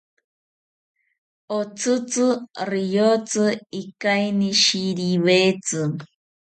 [1.57, 2.25] Otzitzi
[2.71, 3.45] riyotzi
[3.81, 5.79] ikainishiriwetzi